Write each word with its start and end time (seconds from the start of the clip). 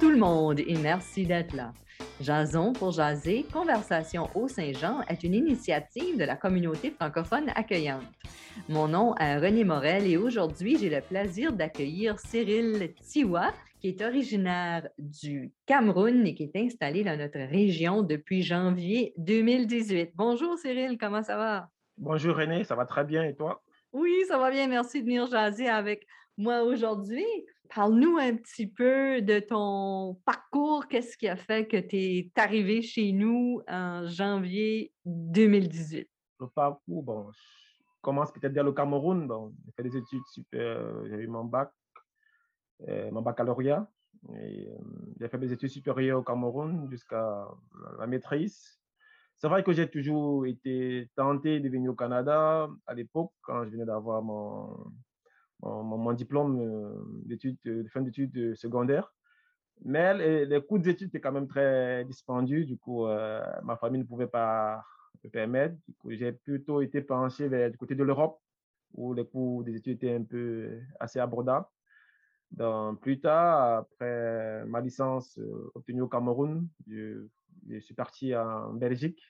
tout 0.00 0.10
le 0.10 0.16
monde 0.16 0.60
et 0.60 0.76
merci 0.76 1.26
d'être 1.26 1.54
là. 1.56 1.72
Jason 2.20 2.72
pour 2.72 2.92
jaser, 2.92 3.44
Conversation 3.52 4.28
au 4.36 4.46
Saint-Jean 4.46 5.00
est 5.08 5.24
une 5.24 5.34
initiative 5.34 6.16
de 6.16 6.24
la 6.24 6.36
communauté 6.36 6.90
francophone 6.90 7.48
accueillante. 7.56 8.04
Mon 8.68 8.86
nom 8.86 9.16
est 9.16 9.38
René 9.38 9.64
Morel 9.64 10.06
et 10.06 10.16
aujourd'hui, 10.16 10.78
j'ai 10.78 10.88
le 10.88 11.00
plaisir 11.00 11.52
d'accueillir 11.52 12.18
Cyril 12.20 12.94
Tiwa, 12.94 13.52
qui 13.80 13.88
est 13.88 14.02
originaire 14.02 14.88
du 14.98 15.52
Cameroun 15.66 16.26
et 16.26 16.34
qui 16.34 16.44
est 16.44 16.56
installé 16.56 17.02
dans 17.02 17.18
notre 17.18 17.40
région 17.40 18.02
depuis 18.02 18.42
janvier 18.42 19.14
2018. 19.16 20.12
Bonjour 20.14 20.56
Cyril, 20.58 20.96
comment 20.98 21.22
ça 21.24 21.36
va? 21.36 21.68
Bonjour 21.96 22.36
René, 22.36 22.62
ça 22.62 22.76
va 22.76 22.84
très 22.84 23.04
bien 23.04 23.24
et 23.24 23.34
toi? 23.34 23.62
Oui, 23.92 24.12
ça 24.28 24.38
va 24.38 24.50
bien. 24.50 24.68
Merci 24.68 25.00
de 25.00 25.06
venir 25.06 25.26
jaser 25.26 25.68
avec 25.68 26.06
moi 26.38 26.62
aujourd'hui. 26.62 27.26
Parle-nous 27.74 28.16
un 28.16 28.36
petit 28.36 28.66
peu 28.66 29.20
de 29.20 29.40
ton 29.40 30.14
parcours. 30.24 30.86
Qu'est-ce 30.88 31.18
qui 31.18 31.28
a 31.28 31.36
fait 31.36 31.66
que 31.66 31.76
tu 31.76 31.96
es 31.96 32.32
arrivé 32.36 32.80
chez 32.80 33.12
nous 33.12 33.60
en 33.68 34.06
janvier 34.06 34.94
2018? 35.04 36.08
Le 36.40 36.46
parcours, 36.46 37.02
bon, 37.02 37.30
je 37.30 37.38
commence 38.00 38.32
peut-être 38.32 38.54
dès 38.54 38.62
le 38.62 38.72
Cameroun. 38.72 39.26
Bon, 39.26 39.52
j'ai 39.66 39.72
fait 39.72 39.82
des 39.82 39.96
études 39.96 40.26
super, 40.32 41.04
j'ai 41.06 41.16
eu 41.16 41.26
mon 41.26 41.44
bac, 41.44 41.70
euh, 42.88 43.10
mon 43.10 43.20
baccalauréat. 43.20 43.86
Euh, 44.30 44.78
j'ai 45.20 45.28
fait 45.28 45.38
mes 45.38 45.52
études 45.52 45.68
supérieures 45.68 46.20
au 46.20 46.22
Cameroun 46.22 46.88
jusqu'à 46.90 47.46
la 47.98 48.06
maîtrise. 48.06 48.80
C'est 49.36 49.48
vrai 49.48 49.62
que 49.62 49.72
j'ai 49.72 49.88
toujours 49.88 50.46
été 50.46 51.10
tenté 51.14 51.60
de 51.60 51.68
venir 51.68 51.92
au 51.92 51.94
Canada 51.94 52.68
à 52.86 52.94
l'époque, 52.94 53.32
quand 53.42 53.64
je 53.64 53.70
venais 53.70 53.84
d'avoir 53.84 54.22
mon, 54.22 54.90
mon, 55.62 56.12
diplôme 56.12 56.60
euh, 56.60 56.94
d'études, 57.24 57.58
de 57.64 57.88
fin 57.88 58.00
d'études 58.00 58.54
secondaires. 58.54 59.12
Mais 59.84 60.14
les, 60.14 60.46
les 60.46 60.62
coûts 60.62 60.78
d'études 60.78 61.08
étaient 61.08 61.20
quand 61.20 61.32
même 61.32 61.48
très 61.48 62.04
dispendieux. 62.04 62.64
Du 62.64 62.76
coup, 62.76 63.06
euh, 63.06 63.40
ma 63.62 63.76
famille 63.76 64.00
ne 64.00 64.06
pouvait 64.06 64.26
pas 64.26 64.82
me 65.24 65.30
permettre. 65.30 65.76
Du 65.86 65.94
coup, 65.94 66.10
j'ai 66.12 66.32
plutôt 66.32 66.80
été 66.80 67.00
penché 67.00 67.48
vers 67.48 67.70
du 67.70 67.78
côté 67.78 67.94
de 67.94 68.02
l'Europe, 68.02 68.40
où 68.94 69.14
les 69.14 69.26
coûts 69.26 69.62
des 69.64 69.76
études 69.76 69.94
étaient 69.94 70.14
un 70.14 70.24
peu 70.24 70.80
assez 70.98 71.20
abordables. 71.20 71.66
Plus 73.00 73.20
tard, 73.20 73.78
après 73.78 74.64
ma 74.66 74.80
licence 74.80 75.38
euh, 75.38 75.70
obtenue 75.74 76.02
au 76.02 76.08
Cameroun, 76.08 76.66
je, 76.88 77.26
suis 77.80 77.94
parti 77.94 78.34
en 78.34 78.72
Belgique 78.72 79.20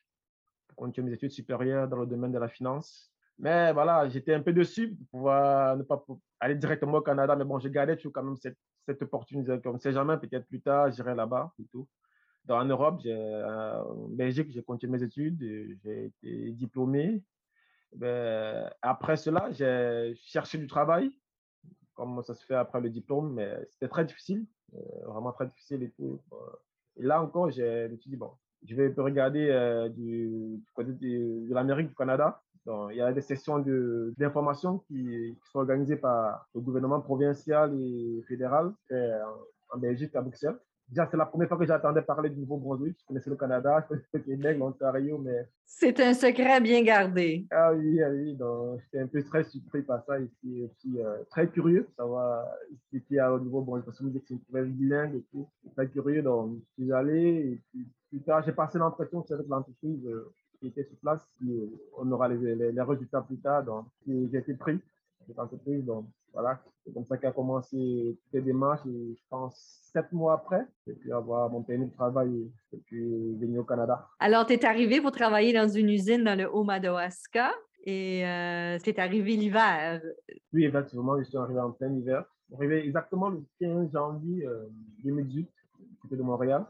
pour 0.69 0.77
continuer 0.77 1.11
mes 1.11 1.15
études 1.15 1.33
supérieures 1.33 1.89
dans 1.89 1.97
le 1.97 2.07
domaine 2.07 2.31
de 2.31 2.39
la 2.39 2.49
finance. 2.49 3.13
Mais 3.39 3.73
voilà, 3.73 4.09
j'étais 4.09 4.35
un 4.35 4.43
peu 4.43 4.53
déçu 4.53 4.89
de 4.89 5.05
pouvoir 5.11 5.77
ne 5.77 5.83
pas 5.83 6.05
aller 6.41 6.57
directement 6.57 6.99
au 6.99 7.03
Canada. 7.03 7.37
Mais 7.37 7.45
bon, 7.45 7.59
j'ai 7.59 7.71
gardé 7.71 7.97
toujours 7.97 8.13
quand 8.13 8.23
même 8.23 8.37
cette, 8.37 9.03
opportunité. 9.03 9.59
On 9.67 9.75
ne 9.75 9.79
sait 9.79 9.93
jamais, 9.93 10.17
peut-être 10.17 10.47
plus 10.47 10.61
tard, 10.61 10.91
j'irai 10.91 11.15
là-bas 11.15 11.53
et 11.61 11.65
tout. 11.71 11.87
En 12.49 12.65
Europe, 12.65 13.03
euh, 13.05 13.83
en 13.83 14.09
Belgique, 14.09 14.51
j'ai 14.51 14.63
continué 14.63 14.93
mes 14.99 15.03
études, 15.03 15.39
j'ai 15.85 16.07
été 16.07 16.51
diplômé. 16.53 17.23
Ben, 17.95 18.71
après 18.81 19.17
cela, 19.17 19.51
j'ai 19.53 20.15
cherché 20.17 20.57
du 20.57 20.67
travail, 20.67 21.13
comme 21.95 22.23
ça 22.23 22.35
se 22.35 22.45
fait 22.47 22.55
après 22.55 22.81
le 22.81 22.91
diplôme, 22.91 23.35
mais 23.35 23.55
c'était 23.71 23.89
très 23.89 24.05
difficile, 24.05 24.47
euh, 24.75 24.79
vraiment 25.07 25.33
très 25.33 25.47
difficile 25.47 25.83
et 25.83 25.91
tout. 25.91 26.23
Et 26.97 27.03
là 27.03 27.23
encore, 27.23 27.51
j'ai 27.51 27.89
me 27.89 27.97
dit, 27.97 28.17
bon, 28.17 28.33
je 28.67 28.75
vais 28.75 28.93
regarder 28.97 29.49
euh, 29.51 29.89
du, 29.89 30.63
côté 30.75 30.93
de 30.93 31.53
l'Amérique, 31.53 31.89
du 31.89 31.95
Canada, 31.95 32.43
il 32.67 32.97
y 32.97 33.01
a 33.01 33.13
des 33.13 33.21
sessions 33.21 33.59
d'information 34.17 34.79
qui, 34.79 34.95
qui, 34.95 35.51
sont 35.51 35.61
organisées 35.61 35.97
par 35.97 36.49
le 36.55 36.61
gouvernement 36.61 37.01
provincial 37.01 37.75
et 37.81 38.23
fédéral 38.29 38.73
en, 39.73 39.79
Belgique, 39.79 40.15
à 40.17 40.23
Bruxelles. 40.23 40.57
Déjà, 40.89 41.07
c'est 41.11 41.19
la 41.19 41.27
première 41.27 41.49
fois 41.49 41.59
que 41.59 41.67
j'attendais 41.67 42.01
parler 42.01 42.31
du 42.31 42.41
Nouveau-Brunswick. 42.41 42.97
Je 42.99 43.07
connaissais 43.07 43.29
le 43.29 43.37
Canada, 43.37 43.81
je 43.83 43.89
connaissais 43.89 44.09
le 44.15 44.21
Québec, 44.21 44.59
l'Ontario, 44.59 45.19
mais... 45.19 45.47
C'est 45.67 46.01
un 46.01 46.15
secret 46.15 46.63
bien 46.63 46.83
gardé. 46.83 47.47
Ah 47.51 47.75
oui, 47.75 48.03
ah 48.03 48.09
oui. 48.09 48.35
Donc, 48.35 48.81
j'étais 48.81 49.01
un 49.01 49.07
peu 49.07 49.23
très 49.23 49.45
surpris 49.45 49.83
par 49.83 50.03
ça 50.07 50.19
et 50.19 50.31
puis, 50.41 50.65
aussi, 50.65 50.99
euh, 50.99 51.19
très 51.31 51.47
curieux 51.49 51.87
de 51.91 51.95
savoir 51.95 52.47
ce 52.91 52.97
qu'il 52.97 53.17
y 53.17 53.19
a 53.19 53.31
au 53.31 53.39
Nouveau-Brunswick. 53.39 53.85
Parce 53.85 53.99
que 53.99 54.05
vous 54.05 54.11
dites 54.11 54.23
que 54.23 54.29
c'est 54.29 54.35
une 54.35 54.41
province 54.41 54.69
bilingue 54.69 55.15
et 55.17 55.25
tout. 55.31 55.47
Très 55.77 55.89
curieux, 55.89 56.23
donc 56.23 56.57
je 56.57 56.83
suis 56.83 56.93
allé 56.93 57.53
et 57.53 57.61
puis 57.71 57.87
plus 58.09 58.23
tard, 58.23 58.43
j'ai 58.43 58.53
passé 58.53 58.79
l'entretien 58.79 59.23
avec 59.31 59.47
l'entreprise. 59.49 60.07
Euh, 60.07 60.33
qui 60.61 60.69
était 60.69 60.85
sur 60.85 60.97
place. 60.99 61.27
Euh, 61.47 61.67
on 61.97 62.11
aura 62.11 62.29
les, 62.29 62.55
les, 62.55 62.83
résultats 62.83 63.23
plus 63.23 63.39
tard. 63.39 63.65
Donc, 63.65 63.87
j'ai 64.07 64.39
été 64.39 64.55
pris 64.55 64.79
cette 65.27 65.39
entreprise. 65.39 65.85
Donc, 65.85 66.07
voilà, 66.33 66.61
c'est 66.85 66.93
comme 66.93 67.07
ça 67.07 67.17
qu'a 67.17 67.33
commencé 67.33 68.19
toutes 68.23 68.33
les 68.33 68.41
démarches. 68.41 68.87
Et 68.87 69.15
je 69.15 69.23
pense 69.29 69.81
sept 69.93 70.13
mois 70.13 70.35
après, 70.35 70.67
j'ai 70.87 70.95
pu 70.95 71.13
avoir 71.13 71.51
mon 71.51 71.63
permis 71.63 71.87
de 71.87 71.95
travail 71.95 72.51
et 72.73 72.77
puis 72.77 73.35
venir 73.37 73.61
au 73.61 73.65
Canada. 73.65 74.07
Alors, 74.21 74.47
tu 74.47 74.55
es 74.55 74.65
arrivé 74.65 75.01
pour 75.01 75.13
travailler 75.13 75.53
dans 75.53 75.69
une 75.69 75.89
usine 75.89 76.25
dans 76.25 76.39
le 76.39 76.51
Haut-Madawaska 76.51 77.53
et 77.85 78.27
euh, 78.27 78.79
c'est 78.85 78.99
arrivé 78.99 79.37
l'hiver. 79.37 80.03
Oui, 80.53 80.65
effectivement, 80.65 81.19
je 81.19 81.25
suis 81.25 81.39
arrivé 81.39 81.61
en 81.61 81.71
plein 81.73 81.93
hiver. 81.93 82.25
Je 82.51 82.55
suis 82.55 82.65
arrivé 82.65 82.87
exactement 82.87 83.29
le 83.29 83.43
15 83.61 83.93
janvier 83.93 84.47
2018, 85.05 85.47
euh, 85.47 85.85
côté 86.03 86.17
de 86.17 86.23
Montréal. 86.23 86.67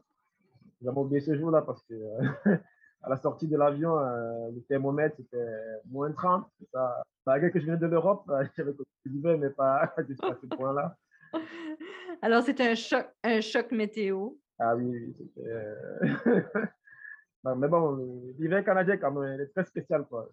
J'ai 0.81 0.89
oublié 0.89 1.21
ce 1.21 1.37
jour-là 1.37 1.63
parce 1.63 1.83
que 1.83 1.95
euh, 1.95 2.57
à 3.03 3.11
la 3.11 3.17
sortie 3.17 3.47
de 3.47 3.57
l'avion, 3.57 3.99
euh, 3.99 4.51
le 4.55 4.61
thermomètre, 4.63 5.17
c'était 5.17 5.47
moins 5.91 6.11
30. 6.13 6.47
Ça, 6.73 7.03
malgré 7.27 7.51
que 7.51 7.61
je 7.61 7.67
venais 7.67 7.79
de 7.79 7.87
l'Europe, 7.87 8.25
euh, 8.31 8.45
j'avais 8.57 8.73
l'hiver, 9.05 9.39
mais 9.39 9.51
pas 9.51 9.93
jusqu'à 10.09 10.37
ce 10.41 10.47
point-là. 10.47 10.97
Alors, 12.23 12.43
c'était 12.43 12.69
un 12.69 12.75
choc, 12.75 13.07
un 13.23 13.41
choc 13.41 13.71
météo. 13.71 14.31
Ah 14.59 14.75
oui, 14.75 15.15
c'était. 15.17 15.49
Euh, 15.49 16.43
mais 17.57 17.69
bon, 17.69 18.21
l'hiver 18.39 18.65
canadien, 18.65 18.97
quand 18.97 19.13
même, 19.13 19.41
est 19.41 19.47
très 19.47 19.65
spécial. 19.65 20.05
Quoi. 20.07 20.29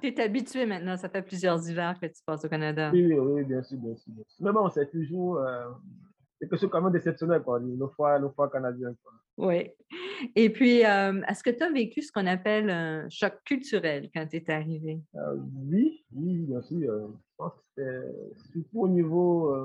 tu 0.00 0.06
es 0.06 0.20
habitué 0.20 0.64
maintenant, 0.64 0.96
ça 0.96 1.08
fait 1.08 1.22
plusieurs 1.22 1.68
hivers 1.68 1.98
que 2.00 2.06
tu 2.06 2.22
passes 2.24 2.44
au 2.44 2.48
Canada. 2.48 2.90
Oui, 2.92 3.12
oui, 3.12 3.42
bien 3.42 3.62
sûr, 3.62 3.78
bien 3.78 3.96
sûr. 3.96 4.12
Mais 4.40 4.52
bon, 4.52 4.68
c'est 4.68 4.88
toujours 4.90 5.40
c'est 6.38 6.48
quelque 6.48 6.60
chose 6.60 6.70
quand 6.70 6.82
même 6.82 6.92
d'exceptionnel, 6.92 7.42
quoi, 7.42 7.60
nos 7.60 7.88
fois, 7.88 8.18
nos 8.18 8.30
fois 8.30 8.48
canadiens. 8.50 8.94
Oui. 9.36 9.70
Et 10.34 10.50
puis, 10.50 10.84
euh, 10.84 11.20
est-ce 11.28 11.42
que 11.42 11.50
tu 11.50 11.62
as 11.62 11.70
vécu 11.70 12.02
ce 12.02 12.12
qu'on 12.12 12.26
appelle 12.26 12.70
un 12.70 13.08
choc 13.08 13.34
culturel 13.44 14.10
quand 14.14 14.26
tu 14.26 14.36
es 14.36 14.50
arrivé? 14.50 15.00
Euh, 15.16 15.36
oui, 15.66 16.04
oui, 16.14 16.38
bien 16.38 16.62
sûr. 16.62 16.90
Euh, 16.90 17.08
je 17.08 17.36
pense 17.36 17.52
que 17.52 17.60
c'était 17.76 18.52
surtout 18.52 18.82
au 18.82 18.88
niveau 18.88 19.56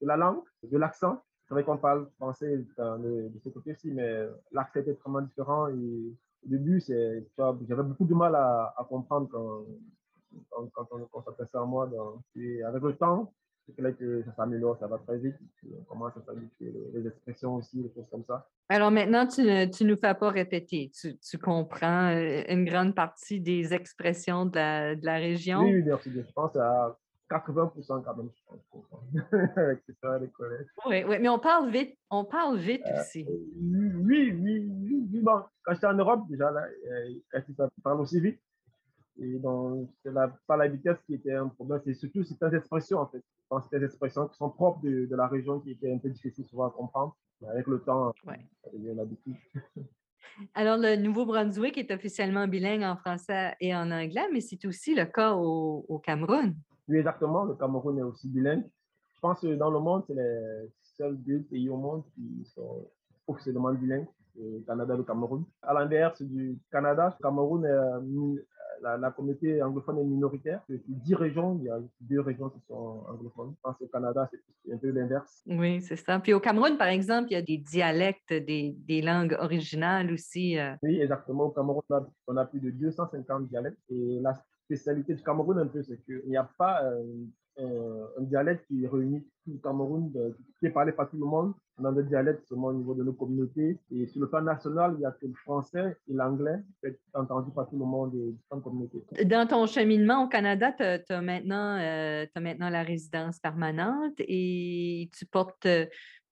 de 0.00 0.06
la 0.06 0.16
langue, 0.16 0.42
de 0.62 0.76
l'accent. 0.76 1.22
C'est 1.46 1.54
vrai 1.54 1.64
qu'on 1.64 1.78
parle 1.78 2.08
français 2.16 2.58
de, 2.58 3.30
ce 3.42 3.48
côté-ci, 3.48 3.90
mais 3.90 4.26
l'accent 4.52 4.80
était 4.80 4.92
vraiment 4.92 5.22
différent. 5.22 5.68
Et 5.68 6.14
au 6.44 6.48
début, 6.48 6.82
j'avais 6.86 7.82
beaucoup 7.82 8.04
de 8.04 8.14
mal 8.14 8.34
à, 8.34 8.86
comprendre 8.88 9.28
quand, 9.30 10.66
quand, 10.72 10.88
on, 11.12 11.22
s'adressait 11.22 11.58
à 11.58 11.64
moi. 11.64 11.86
Donc, 11.86 12.20
et 12.36 12.62
avec 12.62 12.82
le 12.82 12.94
temps, 12.94 13.32
c'est 13.74 13.82
là 13.82 13.92
que 13.92 14.22
ça 14.24 14.32
s'améliore, 14.34 14.78
ça 14.78 14.86
va 14.86 14.98
très 14.98 15.18
vite. 15.18 15.36
On 15.64 15.84
commence 15.84 16.16
à 16.16 16.22
s'habituer, 16.22 16.72
les 16.92 17.06
expressions 17.06 17.56
aussi, 17.56 17.82
des 17.82 17.92
choses 17.94 18.06
comme 18.10 18.24
ça. 18.26 18.48
Alors 18.68 18.90
maintenant, 18.90 19.26
tu 19.26 19.42
ne 19.42 19.64
tu 19.66 19.84
nous 19.84 19.96
fais 19.96 20.14
pas 20.14 20.30
répéter. 20.30 20.90
Tu, 20.94 21.18
tu, 21.18 21.38
comprends 21.38 22.08
euh, 22.10 22.42
une 22.48 22.64
grande 22.64 22.94
partie 22.94 23.40
des 23.40 23.74
expressions 23.74 24.46
de 24.46 24.56
la, 24.56 24.94
de 24.94 25.04
la 25.04 25.16
région? 25.16 25.60
Oui, 25.60 25.82
merci. 25.84 26.10
Je 26.12 26.32
pense 26.32 26.54
à 26.56 26.96
80% 27.30 28.02
quand 28.02 28.16
même, 28.16 28.28
je 28.34 28.42
pense. 28.48 28.84
Avec 29.56 29.82
ça, 30.02 30.18
les 30.18 30.28
collègues. 30.28 30.66
Oui, 30.86 31.04
oui, 31.06 31.16
mais 31.20 31.28
on 31.28 31.38
parle 31.38 31.70
vite. 31.70 31.96
On 32.10 32.24
parle 32.24 32.58
vite 32.58 32.82
euh, 32.86 33.00
aussi. 33.00 33.24
Oui, 33.28 33.92
oui, 33.94 34.32
oui, 34.32 34.70
oui. 35.12 35.20
Bon, 35.20 35.42
quand 35.64 35.74
j'étais 35.74 35.86
en 35.86 35.94
Europe, 35.94 36.22
déjà, 36.28 36.50
là, 36.50 36.62
euh, 36.90 37.40
ça 37.56 37.68
parle 37.82 38.00
aussi 38.00 38.20
vite. 38.20 38.40
Et 39.20 39.38
donc, 39.38 39.90
c'est 40.02 40.12
pas 40.46 40.56
la 40.56 40.68
vitesse 40.68 40.96
qui 41.06 41.14
était 41.14 41.34
un 41.34 41.48
problème, 41.48 41.80
c'est 41.84 41.94
surtout 41.94 42.24
certaines 42.24 42.54
expressions, 42.54 42.98
en 42.98 43.06
fait. 43.06 43.22
C'est 43.50 43.58
certaines 43.60 43.84
expressions 43.84 44.28
qui 44.28 44.36
sont 44.36 44.48
propres 44.48 44.80
de, 44.82 45.06
de, 45.06 45.16
la 45.16 45.26
région 45.26 45.60
qui 45.60 45.72
étaient 45.72 45.92
un 45.92 45.98
peu 45.98 46.08
difficiles 46.08 46.46
souvent 46.46 46.68
à 46.68 46.70
comprendre. 46.70 47.16
Mais 47.40 47.48
avec 47.48 47.66
le 47.66 47.80
temps, 47.80 48.12
ouais. 48.26 48.46
ça 48.64 48.70
devient 48.72 48.94
l'habitude. 48.94 49.36
Alors, 50.54 50.78
le 50.78 50.96
Nouveau-Brunswick 50.96 51.76
est 51.76 51.90
officiellement 51.90 52.48
bilingue 52.48 52.82
en 52.82 52.96
français 52.96 53.54
et 53.60 53.74
en 53.74 53.90
anglais, 53.90 54.26
mais 54.32 54.40
c'est 54.40 54.64
aussi 54.64 54.94
le 54.94 55.04
cas 55.04 55.34
au, 55.34 55.84
au, 55.88 55.98
Cameroun. 55.98 56.54
Oui, 56.88 56.96
exactement. 56.96 57.44
Le 57.44 57.54
Cameroun 57.54 57.98
est 57.98 58.02
aussi 58.02 58.28
bilingue. 58.28 58.64
Je 59.14 59.20
pense 59.20 59.40
que 59.40 59.54
dans 59.54 59.70
le 59.70 59.80
monde, 59.80 60.04
c'est 60.06 60.14
les 60.14 60.70
seuls 60.80 61.16
deux 61.18 61.42
pays 61.42 61.68
au 61.68 61.76
monde 61.76 62.04
qui 62.14 62.44
sont 62.54 62.88
officiellement 63.26 63.72
bilingues, 63.74 64.06
le 64.36 64.60
Canada 64.66 64.94
et 64.94 64.96
le 64.96 65.04
Cameroun. 65.04 65.44
À 65.62 65.74
l'inverse 65.74 66.22
du 66.22 66.58
Canada, 66.70 67.16
le 67.18 67.22
Cameroun 67.22 67.66
est 67.66 68.00
la, 68.82 69.10
communauté 69.10 69.62
anglophone 69.62 69.98
est 69.98 70.04
minoritaire. 70.04 70.62
Sur 70.66 70.78
10 70.86 71.14
régions, 71.14 71.56
il 71.60 71.64
y 71.64 71.70
a 71.70 71.78
deux 72.00 72.20
régions 72.20 72.50
qui 72.50 72.60
sont 72.66 73.04
anglophones. 73.08 73.54
Je 73.56 73.60
pense 73.62 73.76
qu'au 73.76 73.86
Canada, 73.86 74.28
c'est 74.64 74.72
un 74.72 74.78
peu 74.78 74.90
l'inverse. 74.90 75.42
Oui, 75.46 75.80
c'est 75.80 75.96
ça. 75.96 76.18
Puis 76.18 76.32
au 76.32 76.40
Cameroun, 76.40 76.76
par 76.76 76.88
exemple, 76.88 77.28
il 77.30 77.34
y 77.34 77.36
a 77.36 77.42
des 77.42 77.58
dialectes, 77.58 78.32
des, 78.32 78.74
des 78.86 79.02
langues 79.02 79.36
originales 79.38 80.12
aussi. 80.12 80.58
Euh. 80.58 80.74
Oui, 80.82 81.00
exactement. 81.00 81.44
Au 81.44 81.50
Cameroun, 81.50 81.82
on 82.26 82.36
a, 82.36 82.44
plus 82.44 82.60
de 82.60 82.70
250 82.70 83.48
dialectes. 83.48 83.78
Et 83.90 84.18
la 84.20 84.34
spécialité 84.64 85.14
du 85.14 85.22
Cameroun 85.22 85.58
un 85.58 85.66
peu, 85.66 85.82
c'est 85.82 86.02
qu'il 86.04 86.22
n'y 86.28 86.36
a 86.36 86.48
pas 86.58 86.82
un 87.60 88.22
dialecte 88.22 88.66
qui 88.66 88.86
réunit 88.86 89.22
tout 89.44 89.52
le 89.52 89.58
Cameroun, 89.58 90.12
qui 90.58 90.66
est 90.66 90.70
parlé 90.70 90.92
par 90.92 91.10
tout 91.10 91.16
le 91.16 91.26
monde. 91.26 91.52
On 91.78 91.84
a 91.86 91.92
des 91.92 92.02
dialectes 92.02 92.46
seulement 92.46 92.68
au 92.68 92.74
niveau 92.74 92.94
de 92.94 93.02
nos 93.02 93.12
communautés. 93.12 93.78
Et 93.90 94.06
sur 94.06 94.20
le 94.20 94.28
plan 94.28 94.42
national, 94.42 94.94
il 94.98 95.02
y 95.02 95.06
a 95.06 95.12
que 95.12 95.26
le 95.26 95.34
français 95.34 95.96
et 96.08 96.12
l'anglais 96.12 96.58
qui 96.82 96.88
est 96.88 96.98
entendu 97.14 97.50
par 97.52 97.68
tout 97.68 97.78
le 97.78 97.84
monde 97.84 98.14
et 98.14 98.32
différentes 98.32 98.64
communautés. 98.64 99.02
Dans 99.24 99.46
ton 99.46 99.66
cheminement 99.66 100.24
au 100.24 100.28
Canada, 100.28 100.72
tu 100.72 101.12
as, 101.12 101.22
maintenant, 101.22 101.76
as 101.76 102.40
maintenant 102.40 102.68
la 102.68 102.82
résidence 102.82 103.38
permanente 103.38 104.14
et 104.18 105.10
tu 105.16 105.24
portes 105.26 105.66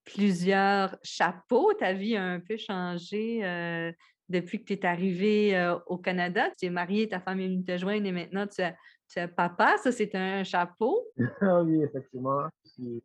plusieurs 0.09 0.97
chapeaux. 1.03 1.73
Ta 1.75 1.93
vie 1.93 2.17
a 2.17 2.25
un 2.25 2.41
peu 2.41 2.57
changé 2.57 3.45
euh, 3.45 3.93
depuis 4.29 4.61
que 4.61 4.65
tu 4.65 4.73
es 4.75 4.87
arrivé 4.87 5.57
euh, 5.57 5.79
au 5.87 5.99
Canada. 5.99 6.51
Tu 6.59 6.67
es 6.67 6.71
marié, 6.71 7.09
ta 7.09 7.21
femme 7.21 7.41
est 7.41 7.49
venue 7.49 7.65
te 7.65 7.77
joindre 7.77 8.07
et 8.07 8.13
maintenant 8.13 8.47
tu 8.47 8.63
es, 8.63 8.75
papa. 9.35 9.77
Ça, 9.79 9.93
c'est 9.93 10.15
un 10.15 10.45
chapeau. 10.45 11.07
oui, 11.65 11.83
effectivement. 11.83 12.49
Je 12.65 12.71
suis 12.71 13.03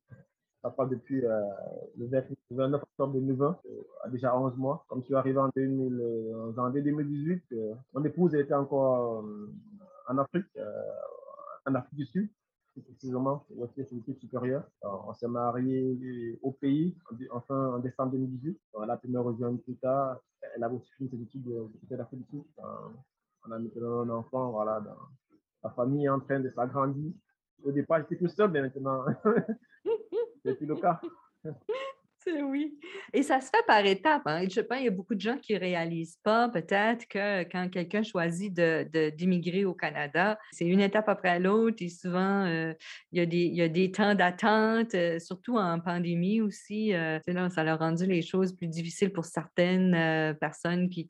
papa 0.62 0.86
depuis 0.86 1.26
euh, 1.26 1.42
le 1.98 2.08
29 2.52 2.82
octobre 2.82 3.14
2020, 3.14 3.60
à 4.04 4.10
déjà 4.10 4.38
11 4.38 4.56
mois. 4.58 4.86
Comme 4.88 5.02
je 5.02 5.06
suis 5.06 5.16
arrivé 5.16 5.38
en, 5.38 5.50
2000, 5.56 6.54
janvier 6.56 6.82
2018, 6.82 7.44
mon 7.94 8.04
épouse 8.06 8.34
était 8.36 8.54
encore 8.54 9.26
en 10.08 10.18
Afrique, 10.18 10.48
en 11.66 11.76
Afrique 11.76 11.96
du 11.96 12.06
Sud 12.06 12.30
précisément 12.82 13.46
au 13.58 13.66
études 13.66 14.20
supérieures. 14.20 14.64
On 14.82 15.14
s'est 15.14 15.28
marié 15.28 16.40
au 16.42 16.52
pays, 16.52 16.96
enfin 17.32 17.76
en 17.76 17.80
décembre 17.80 18.14
2018. 18.14 18.60
Elle 18.84 18.90
a 18.90 18.98
pu 18.98 19.08
plus 19.64 19.76
tard. 19.76 20.20
Elle 20.56 20.64
a 20.64 20.70
aussi 20.70 20.90
fini 20.98 21.10
ses 21.10 21.22
études 21.22 21.44
de 21.44 21.96
l'Afrique 21.96 22.22
du 22.22 22.30
Sud. 22.30 22.44
On 23.46 23.52
a 23.52 23.60
maintenant 23.60 24.02
un 24.02 24.10
enfant, 24.10 24.52
voilà, 24.52 24.82
la 25.64 25.70
famille 25.72 26.06
est 26.06 26.10
en 26.10 26.20
train 26.20 26.40
de 26.40 26.50
s'agrandir. 26.50 27.12
Au 27.64 27.72
départ, 27.72 28.00
j'étais 28.02 28.18
tout 28.18 28.28
seul, 28.28 28.52
mais 28.52 28.62
maintenant, 28.62 29.06
c'est 30.44 30.56
plus 30.56 30.66
le 30.66 30.76
cas. 30.76 31.00
Oui. 32.44 32.78
Et 33.14 33.24
ça 33.24 33.42
se 33.42 33.48
fait 33.48 33.66
par 33.66 33.86
étapes. 33.86 34.24
Hein. 34.26 34.44
Je 34.50 34.62
pense 34.62 34.78
qu'il 34.78 34.86
y 34.86 34.90
a 34.90 34.92
beaucoup 34.92 35.16
de 35.16 35.22
gens 35.22 35.38
qui 35.38 35.54
ne 35.54 35.60
réalisent 35.60 36.20
pas 36.24 36.50
peut-être 36.50 37.08
que 37.08 37.44
quand 37.44 37.70
quelqu'un 37.70 38.04
choisit 38.04 38.54
d'immigrer 38.54 39.62
de, 39.62 39.66
au 39.66 39.74
Canada, 39.74 40.38
c'est 40.52 40.66
une 40.66 40.82
étape 40.82 41.10
après 41.10 41.40
l'autre 41.40 41.78
et 41.82 41.90
souvent, 41.90 42.46
euh, 42.46 42.74
il, 43.12 43.20
y 43.20 43.22
a 43.22 43.26
des, 43.26 43.38
il, 43.38 43.56
y 43.56 43.62
a 43.62 43.70
des, 43.70 43.92
temps 43.92 44.16
d'attente, 44.16 44.94
euh, 44.96 45.20
surtout 45.20 45.58
en 45.58 45.80
pandémie 45.80 46.42
aussi. 46.42 46.94
Euh, 46.94 47.20
ça 47.50 47.62
a 47.62 47.76
rendu 47.76 48.06
les 48.06 48.22
choses 48.22 48.54
plus 48.54 48.68
difficiles 48.68 49.12
pour 49.12 49.26
certaines 49.26 50.36
personnes 50.40 50.90
qui, 50.90 51.08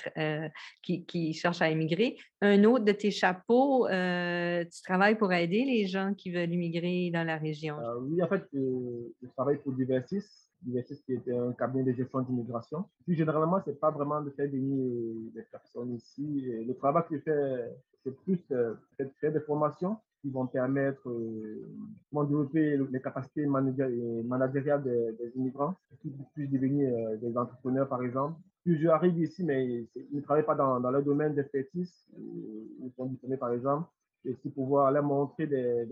qui, 0.82 1.06
qui, 1.06 1.34
cherchent 1.34 1.62
à 1.62 1.70
immigrer. 1.70 2.18
Un 2.42 2.64
autre 2.66 2.86
de 2.86 2.92
tes 2.92 3.12
chapeaux, 3.12 3.88
tu 3.88 4.82
travailles 4.84 5.18
pour 5.18 5.32
aider 5.32 5.64
les 5.66 5.88
gens 5.88 6.14
qui 6.14 6.32
veulent 6.32 6.52
immigrer 6.52 7.12
dans 7.14 7.24
la 7.24 7.38
région? 7.38 7.78
oui, 8.02 8.22
en 8.22 8.28
fait, 8.28 8.44
je 8.54 9.28
travaille 9.36 9.58
pour 9.58 9.74
Diversis 9.74 10.43
l'ISS 10.66 11.02
qui 11.02 11.14
était 11.14 11.36
un 11.36 11.54
cabinet 11.54 11.84
de 11.84 11.92
gestion 11.94 12.22
d'immigration. 12.22 12.86
Puis 13.06 13.16
généralement, 13.16 13.62
ce 13.64 13.70
n'est 13.70 13.76
pas 13.76 13.92
vraiment 13.92 14.22
de 14.22 14.30
faire 14.32 14.50
venir 14.50 15.14
les 15.36 15.44
personnes 15.44 15.94
ici. 15.96 16.46
le 16.68 16.74
travail 16.74 17.04
que 17.10 17.18
je 17.18 17.22
fais, 17.22 17.72
c'est 18.04 18.16
plus 18.24 18.40
euh, 18.52 18.76
faire 19.20 19.32
des 19.32 19.40
formations 19.42 19.98
qui 20.22 20.30
vont 20.30 20.48
permettre 20.48 21.10
euh, 21.10 21.68
de 22.14 22.26
développer 22.26 22.78
les 22.92 23.02
capacités 23.02 23.46
managériales 23.46 24.84
des, 24.84 25.32
immigrants, 25.36 25.76
qui 26.02 26.10
puissent 26.34 26.50
devenir 26.50 26.94
euh, 26.94 27.18
des 27.18 27.38
entrepreneurs, 27.38 27.90
par 27.90 28.02
exemple. 28.04 28.40
Puis 28.64 28.80
je 28.80 28.88
arrive 28.88 29.18
ici, 29.20 29.44
mais 29.44 29.86
ils 29.96 30.16
ne 30.16 30.22
travaillent 30.22 30.46
pas 30.46 30.56
dans, 30.56 30.80
dans 30.80 30.92
le 30.92 31.02
domaine 31.02 31.36
d'expertise, 31.36 31.94
ils 32.18 32.92
sont 32.96 33.08
diplômés, 33.08 33.36
par 33.36 33.52
exemple, 33.52 33.90
et 34.26 34.32
aussi 34.32 34.50
pouvoir 34.50 34.92
leur 34.92 35.04
montrer 35.04 35.48
des, 35.48 35.86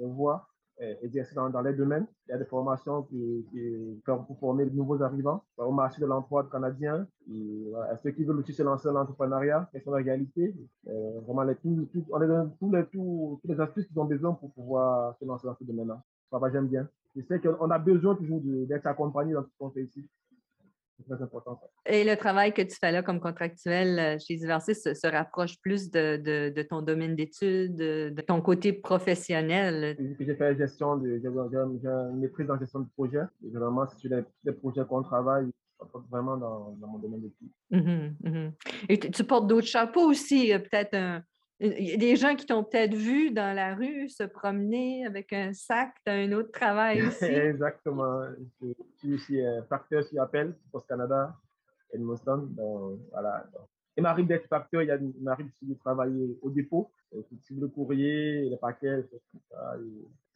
voies 0.00 0.34
euh, 0.34 0.57
exercer 1.02 1.34
dans, 1.34 1.50
dans, 1.50 1.60
les 1.60 1.72
domaines. 1.72 2.06
Il 2.26 2.32
y 2.32 2.34
a 2.34 2.38
des 2.38 2.44
formations 2.44 3.02
qui, 3.02 3.44
pour 4.04 4.38
former 4.38 4.64
de 4.66 4.74
nouveaux 4.74 5.02
arrivants 5.02 5.42
au 5.56 5.72
marché 5.72 6.00
de 6.00 6.06
l'emploi 6.06 6.48
canadien. 6.50 7.06
Et, 7.30 7.72
ceux 8.02 8.10
qui 8.10 8.24
veulent 8.24 8.38
aussi 8.38 8.52
se 8.52 8.62
lancer 8.62 8.88
dans 8.88 8.94
l'entrepreneuriat, 8.94 9.68
quelles 9.72 9.82
sont 9.82 9.94
les 9.94 10.04
réalités? 10.04 10.54
Euh, 10.88 11.20
vraiment, 11.26 11.42
les, 11.42 11.56
tout, 11.56 11.88
tout, 11.92 12.04
on 12.10 12.22
est 12.22 12.28
dans 12.28 12.48
tous 12.60 12.72
les, 12.72 12.84
tous, 12.86 13.40
les 13.44 13.60
astuces 13.60 13.86
qu'ils 13.86 13.98
ont 13.98 14.04
besoin 14.04 14.34
pour 14.34 14.52
pouvoir 14.52 15.16
se 15.18 15.24
lancer 15.24 15.46
dans 15.46 15.56
ce 15.56 15.64
domaine-là. 15.64 16.00
Ça 16.30 16.38
va, 16.38 16.50
j'aime 16.50 16.68
bien. 16.68 16.88
Je 17.16 17.22
sais 17.22 17.40
qu'on 17.40 17.70
a 17.70 17.78
besoin 17.78 18.14
toujours 18.14 18.40
d'être 18.42 18.86
accompagné 18.86 19.32
dans 19.32 19.42
ce 19.42 19.48
qu'on 19.58 19.70
fait 19.70 19.82
ici. 19.82 20.06
Et 21.86 22.04
le 22.04 22.16
travail 22.16 22.52
que 22.52 22.62
tu 22.62 22.76
fais 22.78 22.92
là 22.92 23.02
comme 23.02 23.20
contractuel 23.20 23.98
euh, 23.98 24.18
chez 24.18 24.36
Diversis 24.36 24.74
se, 24.74 25.06
rapproche 25.06 25.58
plus 25.60 25.90
de, 25.90 26.16
de, 26.50 26.62
ton 26.62 26.82
domaine 26.82 27.16
d'études, 27.16 27.76
de, 27.76 28.20
ton 28.26 28.40
côté 28.40 28.72
professionnel? 28.72 29.96
J'ai 30.18 30.34
fait 30.34 30.56
gestion, 30.56 30.96
de, 30.96 31.20
j'ai 31.22 31.28
une 31.28 32.20
maîtrise 32.20 32.50
en 32.50 32.58
gestion 32.58 32.80
de 32.80 32.88
projet. 32.96 33.22
Et 33.44 33.50
vraiment, 33.50 33.86
c'est 33.86 33.98
sur 33.98 34.10
les, 34.44 34.52
projets 34.52 34.84
qu'on 34.88 35.02
travaille, 35.02 35.50
vraiment 36.10 36.36
dans, 36.36 36.76
dans, 36.80 36.88
mon 36.88 36.98
domaine 36.98 37.22
d'études. 37.22 37.50
Mm-hmm, 37.72 38.16
mm-hmm. 38.24 38.52
Et 38.88 38.98
tu 38.98 39.24
portes 39.24 39.46
d'autres 39.46 39.66
chapeaux 39.66 40.10
aussi, 40.10 40.52
euh, 40.52 40.58
peut-être 40.58 40.94
un, 40.94 41.22
il 41.60 41.88
y 41.88 41.94
a 41.94 41.96
des 41.96 42.16
gens 42.16 42.36
qui 42.36 42.46
t'ont 42.46 42.62
peut-être 42.62 42.94
vu 42.94 43.30
dans 43.32 43.54
la 43.54 43.74
rue 43.74 44.08
se 44.08 44.22
promener 44.22 45.04
avec 45.04 45.32
un 45.32 45.52
sac. 45.52 45.92
Tu 46.04 46.10
as 46.10 46.14
un 46.14 46.32
autre 46.32 46.52
travail 46.52 47.02
aussi. 47.06 47.24
Exactement. 47.24 48.22
Je, 48.62 48.72
suis 48.98 49.14
aussi 49.14 49.40
euh, 49.40 49.62
facteur 49.64 50.04
sur 50.04 50.22
appel 50.22 50.54
pour 50.70 50.86
Canada, 50.86 51.34
Edmonton. 51.92 52.54
voilà. 53.10 53.44
Il 53.96 54.02
m'arrive 54.02 54.28
d'être 54.28 54.46
facteur, 54.46 54.82
il 54.82 55.12
m'arrive 55.20 55.50
de 55.60 55.74
travailler 55.74 56.38
au 56.42 56.50
dépôt, 56.50 56.92
sur 57.42 57.56
le 57.58 57.66
courrier, 57.66 58.48
les 58.48 58.56
paquets, 58.56 59.04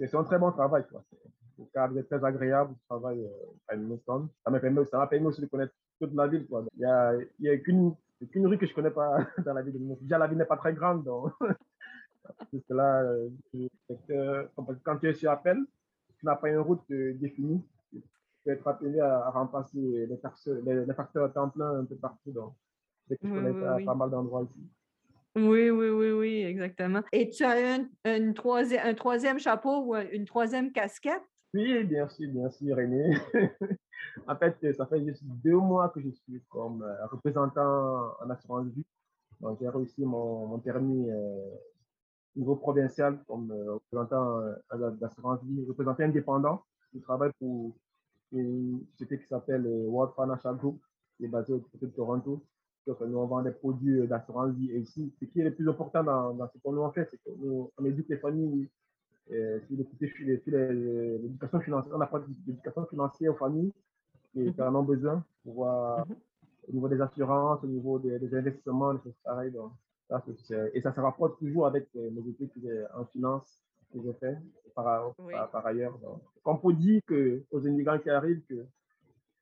C'est 0.00 0.14
un 0.16 0.24
très 0.24 0.38
bon 0.38 0.50
travail. 0.50 0.82
C'est 0.90 1.62
un 1.62 1.66
cadre 1.72 2.00
très 2.02 2.24
agréable, 2.24 2.72
le 2.72 2.86
travail 2.88 3.20
euh, 3.20 3.52
à 3.68 3.74
Edmonton. 3.74 4.28
Ça 4.44 4.50
m'a 4.50 4.58
permis, 4.58 4.84
permis, 5.08 5.26
aussi 5.26 5.40
de 5.40 5.46
connaître 5.46 5.74
toute 6.00 6.12
la 6.14 6.26
ville. 6.26 6.48
Quoi. 6.48 6.64
Il 6.74 6.80
n'y 6.80 6.84
a, 6.84 7.14
il 7.14 7.46
y 7.46 7.50
a 7.50 7.56
qu'une 7.58 7.94
c'est 8.22 8.28
qu'une 8.28 8.46
rue 8.46 8.56
que 8.56 8.66
je 8.66 8.70
ne 8.70 8.76
connais 8.76 8.90
pas 8.90 9.16
dans 9.44 9.52
la 9.52 9.62
ville 9.62 9.72
de 9.72 9.78
Limoges. 9.78 9.98
Déjà, 10.00 10.16
la 10.16 10.28
ville 10.28 10.38
n'est 10.38 10.44
pas 10.44 10.56
très 10.56 10.72
grande. 10.72 11.02
Donc, 11.02 11.32
là, 12.70 13.02
euh, 13.02 14.44
quand 14.84 14.98
tu 14.98 15.08
es 15.08 15.14
sur 15.14 15.30
appel, 15.30 15.58
tu 16.18 16.26
n'as 16.26 16.36
pas 16.36 16.48
une 16.48 16.58
route 16.58 16.88
euh, 16.92 17.14
définie. 17.14 17.60
Tu 17.92 18.00
peux 18.44 18.52
être 18.52 18.68
appelé 18.68 19.00
à, 19.00 19.30
remplacer 19.30 19.78
les, 19.78 20.16
facteurs, 20.18 20.58
les, 20.64 20.94
facteurs 20.94 21.24
à 21.24 21.28
temps 21.30 21.48
plein 21.48 21.80
un 21.80 21.84
peu 21.84 21.96
partout. 21.96 22.30
Donc, 22.30 22.54
je 23.10 23.16
connais 23.16 23.84
pas 23.84 23.94
mal 23.94 24.10
d'endroits 24.10 24.44
ici. 24.44 24.60
Oui, 25.34 25.70
oui, 25.70 25.88
oui, 25.88 26.12
oui, 26.12 26.42
exactement. 26.42 27.02
Et 27.10 27.28
tu 27.28 27.42
as 27.42 27.78
un 28.04 28.32
troisième 28.94 29.38
chapeau 29.38 29.86
ou 29.86 29.96
une 29.96 30.26
troisième 30.26 30.70
casquette? 30.70 31.22
Oui, 31.54 31.84
bien 31.84 32.08
sûr, 32.08 32.30
bien 32.30 32.50
sûr, 32.50 32.76
René. 32.76 33.16
en 34.26 34.36
fait, 34.36 34.74
ça 34.74 34.86
fait 34.86 35.00
deux 35.22 35.56
mois 35.56 35.88
que 35.88 36.00
je 36.00 36.10
suis 36.10 36.40
comme 36.48 36.82
euh, 36.82 37.06
représentant 37.06 38.14
en 38.20 38.30
assurance 38.30 38.66
vie. 38.68 38.84
Donc, 39.40 39.58
j'ai 39.60 39.68
réussi 39.68 40.04
mon, 40.04 40.46
mon 40.46 40.58
permis 40.58 41.10
euh, 41.10 41.50
niveau 42.36 42.56
provincial 42.56 43.18
comme 43.26 43.50
euh, 43.50 43.74
représentant 43.74 44.40
d'assurance 45.00 45.42
vie, 45.44 45.64
représentant 45.66 46.04
indépendant. 46.04 46.62
Je 46.94 47.00
travaille 47.00 47.32
pour 47.38 47.74
une 48.32 48.84
société 48.92 49.18
qui 49.18 49.26
s'appelle 49.26 49.66
World 49.66 50.14
Financial 50.14 50.56
Group, 50.56 50.80
qui 51.16 51.24
est 51.24 51.28
basée 51.28 51.52
au 51.52 51.58
côté 51.58 51.86
de 51.86 51.92
Toronto. 51.92 52.42
Donc, 52.86 53.00
nous, 53.00 53.18
on 53.18 53.26
vend 53.26 53.42
des 53.42 53.52
produits 53.52 54.06
d'assurance 54.06 54.54
vie. 54.54 54.70
Et 54.72 54.80
ici, 54.80 55.12
ce 55.18 55.24
qui 55.24 55.40
est 55.40 55.44
le 55.44 55.54
plus 55.54 55.68
important 55.68 56.02
dans, 56.02 56.48
ce 56.48 56.58
qu'on 56.58 56.72
nous 56.72 56.90
fait, 56.92 57.08
c'est 57.10 57.16
que 57.18 57.30
nous, 57.38 57.70
on 57.78 57.84
éduque 57.84 58.08
les 58.08 58.18
familles 58.18 58.68
sur 59.28 59.76
l'éducation 60.50 61.60
financière. 61.60 61.94
On 61.96 62.00
apporte 62.00 62.24
l'éducation 62.46 62.86
financière 62.86 63.32
aux 63.32 63.36
familles 63.36 63.72
qui, 64.32 64.40
mhm. 64.40 64.54
en 64.60 64.74
ont 64.74 64.82
besoin 64.82 65.24
pour 65.44 65.66
mhm. 65.66 66.16
au 66.68 66.72
niveau 66.72 66.88
des 66.88 67.00
assurances, 67.00 67.62
au 67.62 67.66
niveau 67.66 67.98
des, 67.98 68.34
investissements, 68.34 68.94
des 68.94 69.00
choses 69.02 69.18
pareilles. 69.24 69.52
Donc, 69.52 69.72
ça, 70.08 70.22
et 70.74 70.80
ça 70.80 70.92
se 70.92 71.00
rapporte 71.00 71.38
toujours 71.38 71.66
avec 71.66 71.88
mes 71.94 72.00
euh, 72.00 72.34
études 72.40 72.88
en 72.94 73.04
finance 73.06 73.62
que 73.92 73.98
j'ai 74.02 74.12
fait 74.14 74.38
par, 74.74 75.14
par, 75.50 75.66
ailleurs. 75.66 75.98
Donc, 75.98 76.20
on 76.44 76.56
peut 76.56 76.72
dire 76.72 77.00
que, 77.06 77.42
aux 77.50 77.60
immigrants 77.60 77.98
qui 77.98 78.10
arrivent 78.10 78.42
que 78.48 78.66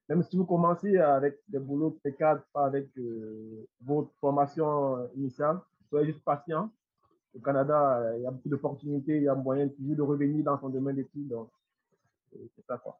même 0.08 0.24
si 0.24 0.36
vous 0.36 0.44
commencez 0.44 0.98
avec 0.98 1.38
des 1.46 1.60
boulots 1.60 1.92
précaires, 2.02 2.42
pas 2.52 2.66
avec 2.66 2.88
euh, 2.98 3.64
votre 3.80 4.10
formation 4.20 5.08
initiale, 5.14 5.60
soyez 5.88 6.06
juste 6.06 6.24
patient. 6.24 6.68
Au 7.32 7.38
Canada, 7.38 8.16
il 8.16 8.22
y 8.22 8.26
a 8.26 8.32
beaucoup 8.32 8.48
d'opportunités, 8.48 9.18
il 9.18 9.22
y 9.22 9.28
a 9.28 9.36
moyen 9.36 9.68
toujours 9.68 9.94
de 9.94 10.02
revenir 10.02 10.42
dans 10.42 10.58
son 10.58 10.68
domaine 10.68 10.96
d'études. 10.96 11.28
Donc, 11.28 11.48
c'est 12.32 12.66
ça 12.66 12.76
quoi. 12.78 12.98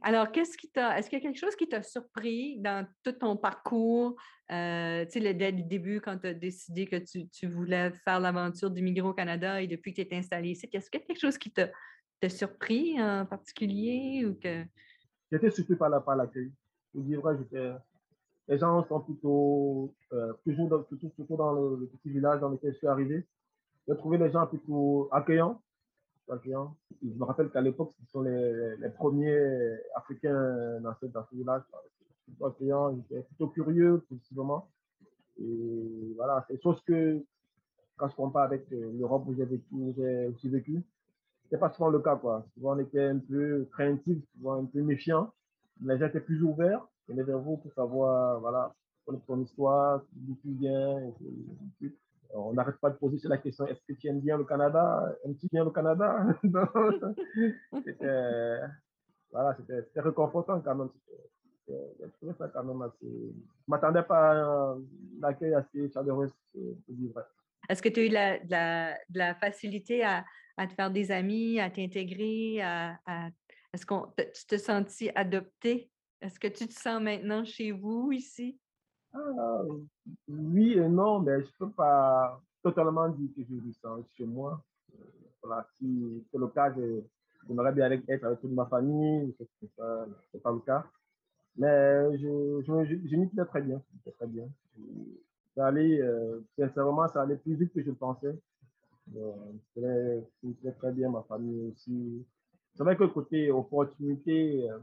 Alors, 0.00 0.32
qu'est-ce 0.32 0.56
qui 0.56 0.70
t'a, 0.70 0.98
est-ce 0.98 1.10
qu'il 1.10 1.18
y 1.18 1.22
a 1.22 1.22
quelque 1.22 1.38
chose 1.38 1.54
qui 1.56 1.68
t'a 1.68 1.82
surpris 1.82 2.58
dans 2.58 2.86
tout 3.04 3.12
ton 3.12 3.36
parcours, 3.36 4.16
euh, 4.50 5.04
tu 5.04 5.20
sais, 5.20 5.34
dès 5.34 5.50
le 5.50 5.62
début, 5.62 6.00
quand 6.00 6.18
tu 6.18 6.26
as 6.26 6.34
décidé 6.34 6.86
que 6.86 6.96
tu, 6.96 7.46
voulais 7.46 7.92
faire 8.04 8.20
l'aventure 8.20 8.70
d'immigrer 8.70 9.06
au 9.06 9.12
Canada 9.12 9.60
et 9.60 9.66
depuis 9.66 9.92
que 9.92 10.02
tu 10.02 10.08
es 10.08 10.18
installé 10.18 10.50
ici, 10.50 10.68
est-ce 10.72 10.90
qu'il 10.90 11.00
y 11.00 11.04
a 11.04 11.06
quelque 11.06 11.20
chose 11.20 11.38
qui 11.38 11.50
t'a, 11.50 11.68
surpris 12.28 13.02
en 13.02 13.26
particulier 13.26 14.24
ou 14.24 14.34
que... 14.34 14.64
J'étais 15.30 15.50
surpris 15.50 15.74
par, 15.74 15.88
la, 15.88 16.00
par 16.00 16.14
l'accueil. 16.16 16.52
Je 16.94 17.00
dis 17.00 17.14
vrai, 17.16 17.36
j'étais... 17.36 17.72
Les 18.48 18.58
gens 18.58 18.86
sont 18.86 19.00
plutôt, 19.00 19.94
euh, 20.12 20.32
toujours, 20.44 20.68
dans, 20.68 20.84
dans 21.36 21.52
le, 21.52 21.86
petit 21.86 22.10
village 22.10 22.40
dans 22.40 22.48
lequel 22.48 22.72
je 22.72 22.78
suis 22.78 22.86
arrivé. 22.86 23.26
j'ai 23.88 23.96
trouvé 23.96 24.18
les 24.18 24.30
gens 24.30 24.46
plutôt 24.46 25.08
accueillants. 25.12 25.60
Accueillants. 26.32 26.76
Je 27.02 27.08
me 27.08 27.24
rappelle 27.24 27.50
qu'à 27.50 27.60
l'époque, 27.60 27.92
ce 28.00 28.10
sont 28.10 28.22
les, 28.22 28.88
premiers 28.96 29.76
Africains 29.94 30.80
dans 30.80 30.94
ce, 31.00 31.36
village. 31.36 31.62
Plutôt 32.26 32.46
accueillants, 32.46 32.90
ils 32.90 33.00
étaient 33.00 33.22
plutôt 33.22 33.48
curieux, 33.48 34.04
possiblement. 34.08 34.68
Et 35.40 36.14
voilà, 36.16 36.44
c'est 36.48 36.62
chose 36.62 36.80
que 36.86 37.22
quand 37.96 38.08
je 38.08 38.16
compare 38.16 38.44
avec 38.44 38.70
euh, 38.72 38.92
l'Europe 38.98 39.24
où 39.26 39.34
j'ai 39.34 39.44
vécu, 39.44 40.48
vécu, 40.48 40.82
pas 41.58 41.70
souvent 41.70 41.90
le 41.90 42.00
cas, 42.00 42.16
quoi. 42.16 42.44
Souvent, 42.54 42.76
on 42.76 42.78
était 42.78 43.04
un 43.04 43.18
peu 43.18 43.68
craintif, 43.72 44.18
souvent 44.34 44.62
un 44.62 44.64
peu 44.64 44.80
méfiant. 44.82 45.32
Gens 45.84 46.06
étaient 46.06 46.20
plus 46.20 46.42
ouverts, 46.42 46.86
ils 47.08 47.12
venaient 47.12 47.24
vers 47.24 47.38
vous 47.38 47.56
pour 47.56 47.72
savoir, 47.72 48.40
voilà, 48.40 48.74
ton 49.26 49.40
histoire, 49.40 50.02
d'où 50.12 50.36
tu 50.42 50.52
viens. 50.52 51.12
On 52.34 52.52
n'arrête 52.52 52.78
pas 52.78 52.90
de 52.90 52.96
poser 52.96 53.28
la 53.28 53.38
question 53.38 53.66
est-ce 53.66 53.80
que 53.86 53.92
tu 53.92 54.08
aimes 54.08 54.20
bien 54.20 54.38
le 54.38 54.44
Canada? 54.44 55.14
Aimes-tu 55.24 55.48
bien 55.52 55.64
le 55.64 55.70
Canada? 55.70 56.26
C'était 57.84 58.60
voilà, 59.30 59.56
réconfortant 59.96 60.60
quand 60.60 60.74
même. 60.74 60.90
Je 61.68 62.06
trouvais 62.16 62.34
ça 62.34 62.48
quand 62.48 62.64
même 62.64 62.82
assez. 62.82 63.06
Je 63.06 63.68
m'attendais 63.68 64.02
pas 64.02 64.32
à 64.32 64.74
un 64.74 64.82
accueil 65.22 65.54
assez 65.54 65.90
chaleureux. 65.90 66.30
Est-ce 67.68 67.82
que 67.82 67.88
tu 67.88 68.00
as 68.00 68.04
eu 68.04 68.08
de, 68.10 69.18
la, 69.18 69.34
facilité 69.36 70.04
à, 70.04 70.24
te 70.58 70.74
faire 70.74 70.90
des 70.90 71.10
amis, 71.10 71.60
à 71.60 71.70
t'intégrer? 71.70 72.56
Est-ce 73.72 73.86
que 73.86 73.94
tu 74.32 74.46
te 74.46 74.56
sens 74.58 75.02
adopté? 75.14 75.90
Est-ce 76.20 76.38
que 76.38 76.48
tu 76.48 76.68
te 76.68 76.74
sens 76.74 77.00
maintenant 77.02 77.44
chez 77.44 77.72
vous 77.72 78.12
ici? 78.12 78.58
Ah, 79.14 79.62
oui 80.28 80.72
et 80.72 80.88
non, 80.88 81.20
mais 81.20 81.40
je 81.40 81.46
ne 81.46 81.52
peux 81.58 81.70
pas 81.70 82.40
totalement 82.62 83.08
dire 83.08 83.28
que 83.36 83.42
je 83.42 83.54
me 83.54 83.72
sens 83.72 84.04
chez 84.16 84.24
moi. 84.24 84.62
Euh, 84.94 85.04
voilà, 85.42 85.66
si 85.78 86.24
c'est 86.30 86.38
le 86.38 86.48
cas, 86.48 86.72
j'aimerais 87.46 87.72
bien 87.72 87.90
être 87.90 88.24
avec 88.24 88.40
toute 88.40 88.52
ma 88.52 88.66
famille, 88.66 89.34
ce 89.38 89.44
n'est 89.62 90.40
pas, 90.40 90.52
le 90.52 90.60
cas. 90.60 90.84
Mais 91.56 92.16
je, 92.16 92.62
je, 92.66 93.08
je, 93.08 93.16
m'y 93.16 93.26
plais 93.26 93.44
très 93.44 93.60
bien. 93.60 93.82
Très 94.16 94.26
bien 94.26 94.48
ça 95.54 95.66
allait, 95.66 96.00
euh, 96.00 96.40
sincèrement, 96.58 97.08
ça 97.08 97.22
allait 97.22 97.36
plus 97.36 97.54
vite 97.54 97.72
que 97.72 97.82
je 97.82 97.90
pensais. 97.90 98.38
Euh, 99.16 100.20
c'est 100.62 100.78
très 100.78 100.92
bien, 100.92 101.10
ma 101.10 101.22
famille 101.22 101.70
aussi. 101.70 102.24
C'est 102.74 102.82
vrai 102.82 102.96
que 102.96 103.04
côté 103.04 103.50
opportunité, 103.50 104.70
euh, 104.70 104.78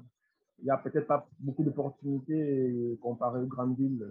il 0.61 0.65
n'y 0.65 0.71
a 0.71 0.77
peut-être 0.77 1.07
pas 1.07 1.27
beaucoup 1.39 1.63
d'opportunités 1.63 2.97
comparé 3.01 3.41
aux 3.41 3.47
grandes 3.47 3.77
villes 3.77 4.05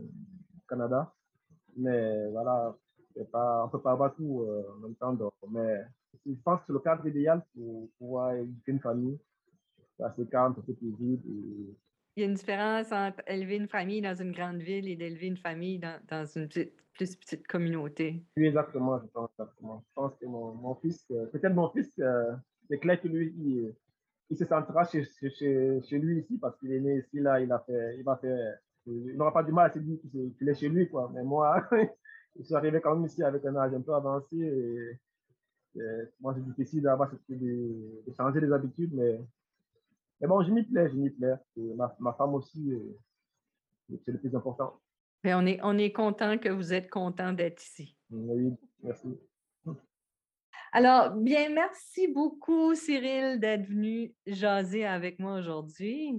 du 0.55 0.61
Canada. 0.69 1.13
Mais 1.77 2.29
voilà, 2.31 2.77
pas, 3.31 3.63
on 3.63 3.67
ne 3.67 3.73
peut 3.73 3.81
pas 3.81 3.93
avoir 3.93 4.15
tout 4.15 4.47
en 4.77 4.81
même 4.81 4.95
temps. 4.97 5.17
mais 5.51 5.83
je 6.27 6.33
pense 6.45 6.61
que 6.61 6.67
c'est 6.69 6.73
le 6.73 6.81
cadre 6.81 7.07
idéal 7.07 7.43
pour 7.55 7.89
pouvoir 7.99 8.35
éduquer 8.35 8.73
une 8.73 8.81
famille. 8.81 9.19
C'est 9.97 10.05
assez 10.05 10.27
calme, 10.27 10.55
c'est 10.67 10.79
paisible. 10.79 11.23
Et 11.29 11.77
il 12.17 12.23
y 12.23 12.25
a 12.25 12.27
une 12.27 12.35
différence 12.35 12.91
entre 12.91 13.23
élever 13.29 13.57
une 13.57 13.69
famille 13.69 14.01
dans 14.01 14.15
une 14.15 14.33
grande 14.33 14.61
ville 14.61 14.89
et 14.89 14.97
d'élever 14.97 15.29
une 15.29 15.37
famille 15.37 15.79
dans, 15.79 16.01
dans 16.09 16.27
une 16.27 16.49
plus 16.49 17.17
petite 17.17 17.47
communauté. 17.47 18.25
Oui, 18.37 18.47
exactement, 18.47 18.99
je 19.01 19.07
pense, 19.07 19.31
exactement. 19.39 19.85
Je 19.87 19.95
pense 19.95 20.13
que 20.21 20.27
mon, 20.27 20.53
mon 20.55 20.75
fils, 20.77 21.07
euh, 21.13 21.27
peut-être 21.27 21.55
mon 21.55 21.71
fils, 21.71 21.89
euh, 22.01 22.35
c'est 22.69 22.79
clair 22.79 23.01
que 23.01 23.07
lui, 23.07 23.33
il, 23.39 23.73
il 24.31 24.37
se 24.37 24.45
sentira 24.45 24.85
chez, 24.85 25.05
chez, 25.05 25.81
chez, 25.83 25.99
lui 25.99 26.21
ici 26.21 26.39
parce 26.39 26.59
qu'il 26.59 26.73
est 26.73 26.81
né 26.81 26.99
ici, 26.99 27.21
là, 27.21 27.41
il 27.41 27.51
a 27.51 27.59
fait, 27.61 27.97
il 27.99 28.05
va 28.05 28.17
faire, 28.17 28.59
il 28.87 29.17
n'aura 29.17 29.33
pas 29.33 29.43
du 29.43 29.53
mal 29.53 29.71
à 29.71 29.75
se 29.75 29.79
dire 29.79 29.99
qu'il 30.39 30.49
est 30.49 30.55
chez 30.55 30.69
lui, 30.69 30.89
quoi. 30.89 31.11
Mais 31.15 31.23
moi, 31.23 31.67
je 32.37 32.43
suis 32.43 32.55
arrivé 32.55 32.81
quand 32.81 32.95
même 32.95 33.07
ici 33.07 33.23
avec 33.23 33.45
un 33.45 33.57
âge 33.57 33.75
un 33.75 33.81
peu 33.81 33.95
avancé 33.95 34.37
et, 34.37 34.99
moi, 36.21 36.35
c'est 36.35 36.45
difficile 36.45 36.83
d'avoir 36.83 37.11
de, 37.11 37.35
de 38.07 38.13
changer 38.17 38.41
les 38.41 38.53
habitudes, 38.53 38.93
mais 38.93 39.21
mais 40.21 40.27
bon, 40.27 40.43
je 40.43 40.51
m'y 40.51 40.65
plais, 40.65 40.89
je 40.89 40.97
m'y 40.97 41.11
plais. 41.11 41.35
Ma, 41.57 41.95
ma, 42.01 42.13
femme 42.13 42.35
aussi, 42.35 42.73
c'est 44.05 44.11
le 44.11 44.19
plus 44.19 44.35
important. 44.35 44.81
Et 45.25 45.35
on 45.35 45.47
est, 45.47 45.61
on 45.63 45.77
est 45.79 45.93
content 45.93 46.39
que 46.39 46.49
vous 46.49 46.73
êtes 46.73 46.91
content 46.91 47.33
d'être 47.33 47.63
ici. 47.63 47.97
Oui, 48.11 48.53
merci. 48.83 49.19
Alors, 50.73 51.11
bien, 51.13 51.49
merci 51.51 52.09
beaucoup, 52.09 52.75
Cyril, 52.75 53.41
d'être 53.41 53.67
venu 53.67 54.13
jaser 54.27 54.85
avec 54.85 55.19
moi 55.19 55.39
aujourd'hui. 55.39 56.15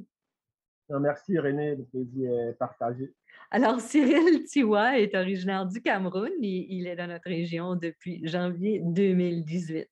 Merci, 0.89 1.38
René, 1.38 1.75
le 1.75 1.84
plaisir 1.84 2.32
est 2.50 2.53
partagé. 2.53 3.13
Alors, 3.51 3.79
Cyril 3.82 4.44
Tiwa 4.46 5.00
est 5.00 5.15
originaire 5.15 5.65
du 5.65 5.82
Cameroun 5.82 6.32
et 6.41 6.68
il 6.70 6.88
est 6.88 6.96
dans 6.96 7.08
notre 7.08 7.29
région 7.29 7.75
depuis 7.75 8.27
janvier 8.27 8.82
2018. 8.84 9.88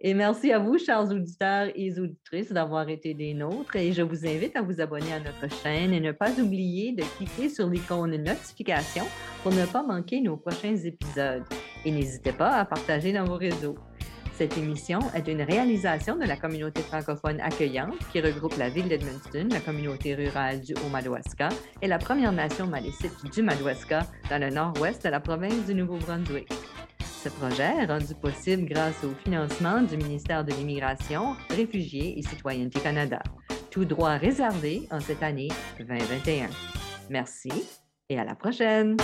Et 0.00 0.12
merci 0.12 0.52
à 0.52 0.58
vous, 0.58 0.76
chers 0.78 1.10
auditeurs 1.10 1.70
et 1.74 1.98
auditrices, 1.98 2.52
d'avoir 2.52 2.88
été 2.88 3.14
des 3.14 3.32
nôtres. 3.32 3.76
Et 3.76 3.92
je 3.92 4.02
vous 4.02 4.26
invite 4.26 4.54
à 4.56 4.62
vous 4.62 4.80
abonner 4.80 5.12
à 5.12 5.20
notre 5.20 5.48
chaîne 5.62 5.94
et 5.94 6.00
ne 6.00 6.12
pas 6.12 6.32
oublier 6.38 6.92
de 6.92 7.02
cliquer 7.16 7.48
sur 7.48 7.66
l'icône 7.68 8.16
notification 8.16 9.04
pour 9.42 9.52
ne 9.52 9.64
pas 9.64 9.82
manquer 9.82 10.20
nos 10.20 10.36
prochains 10.36 10.76
épisodes. 10.76 11.44
Et 11.86 11.92
n'hésitez 11.92 12.32
pas 12.32 12.56
à 12.56 12.64
partager 12.64 13.12
dans 13.12 13.24
vos 13.24 13.36
réseaux. 13.36 13.76
Cette 14.34 14.58
émission 14.58 14.98
est 15.14 15.28
une 15.28 15.40
réalisation 15.40 16.16
de 16.16 16.24
la 16.24 16.36
communauté 16.36 16.82
francophone 16.82 17.40
accueillante 17.40 17.96
qui 18.12 18.20
regroupe 18.20 18.58
la 18.58 18.68
ville 18.68 18.88
d'Edmundston, 18.88 19.48
la 19.50 19.60
communauté 19.60 20.16
rurale 20.16 20.60
du 20.60 20.74
Haut-Madawaska 20.74 21.48
et 21.80 21.86
la 21.86 21.98
Première 21.98 22.32
Nation 22.32 22.66
malécite 22.66 23.14
du 23.32 23.42
Madawaska 23.42 24.00
dans 24.28 24.38
le 24.38 24.50
nord-ouest 24.50 25.04
de 25.04 25.10
la 25.10 25.20
province 25.20 25.64
du 25.64 25.74
Nouveau-Brunswick. 25.74 26.52
Ce 27.00 27.28
projet 27.28 27.72
est 27.80 27.86
rendu 27.86 28.14
possible 28.20 28.66
grâce 28.66 29.04
au 29.04 29.14
financement 29.24 29.80
du 29.80 29.96
ministère 29.96 30.44
de 30.44 30.52
l'Immigration, 30.52 31.36
Réfugiés 31.50 32.18
et 32.18 32.22
Citoyenneté 32.22 32.80
Canada. 32.80 33.22
Tout 33.70 33.84
droit 33.84 34.16
réservé 34.16 34.88
en 34.90 34.98
cette 34.98 35.22
année 35.22 35.48
2021. 35.78 36.48
Merci 37.10 37.52
et 38.10 38.18
à 38.18 38.24
la 38.24 38.34
prochaine! 38.34 38.96